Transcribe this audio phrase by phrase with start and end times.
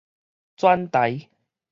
[0.57, 1.29] 轉臺